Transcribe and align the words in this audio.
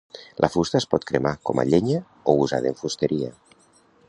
La 0.43 0.47
fusta 0.53 0.79
es 0.79 0.87
pot 0.93 1.05
cremar 1.11 1.35
com 1.51 1.63
a 1.65 1.67
llenya 1.75 2.01
o 2.33 2.37
usada 2.47 2.73
en 2.75 2.83
fusteria. 2.85 3.35